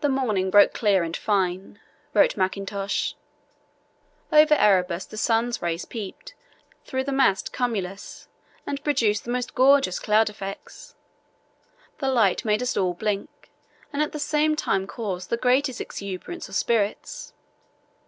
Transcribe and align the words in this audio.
"The 0.00 0.08
morning 0.08 0.50
broke 0.50 0.74
clear 0.74 1.04
and 1.04 1.16
fine," 1.16 1.78
wrote 2.12 2.36
Mackintosh. 2.36 3.14
"Over 4.32 4.54
Erebus 4.56 5.04
the 5.06 5.16
sun's 5.16 5.62
rays 5.62 5.84
peeped 5.84 6.34
through 6.84 7.04
the 7.04 7.12
massed 7.12 7.52
cumulus 7.52 8.26
and 8.66 8.82
produced 8.82 9.22
the 9.24 9.30
most 9.30 9.54
gorgeous 9.54 10.00
cloud 10.00 10.28
effects. 10.28 10.96
The 11.98 12.08
light 12.08 12.44
made 12.44 12.62
us 12.62 12.76
all 12.76 12.94
blink 12.94 13.52
and 13.92 14.02
at 14.02 14.10
the 14.10 14.18
same 14.18 14.56
time 14.56 14.88
caused 14.88 15.30
the 15.30 15.36
greatest 15.36 15.80
exuberance 15.80 16.48
of 16.48 16.56
spirits. 16.56 17.32